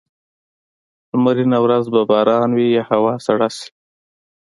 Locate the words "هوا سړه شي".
2.91-3.69